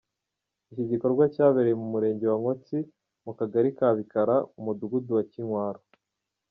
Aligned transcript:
Iki 0.71 0.83
gikorwa 0.91 1.23
cyabereye 1.33 1.75
mu 1.81 1.87
murenge 1.93 2.25
Nkotsi 2.39 2.77
mu 3.25 3.31
kagali 3.39 3.69
ka 3.77 3.87
Bikara, 3.97 4.35
umudugudu 4.59 5.09
wa 5.17 5.23
Kinkwaro. 5.31 5.81